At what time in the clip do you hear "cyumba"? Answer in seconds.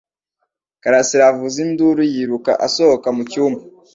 3.31-3.61